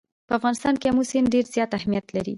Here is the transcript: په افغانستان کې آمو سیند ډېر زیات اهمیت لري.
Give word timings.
په 0.27 0.33
افغانستان 0.39 0.73
کې 0.79 0.87
آمو 0.91 1.03
سیند 1.11 1.31
ډېر 1.33 1.45
زیات 1.55 1.71
اهمیت 1.79 2.05
لري. 2.15 2.29